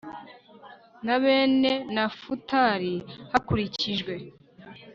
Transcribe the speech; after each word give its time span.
na 1.05 1.15
bene 1.23 1.71
nafutali 1.93 2.93
hakurikijwe 3.31 4.13